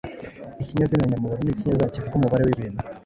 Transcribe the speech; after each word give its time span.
Ikinyazina 0.63 1.03
nyamubaro 1.09 1.41
ni 1.43 1.51
ikinyazina 1.53 1.93
kivuga 1.93 2.15
umubare 2.17 2.43
w’ibintu 2.43 2.81